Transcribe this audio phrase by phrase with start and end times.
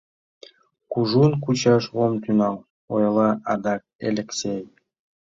[0.91, 2.55] —Кужун кучаш ом тӱҥал,—
[2.95, 4.61] ойла адак Элексей.